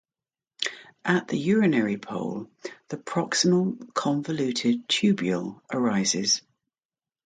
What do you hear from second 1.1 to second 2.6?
the urinary pole,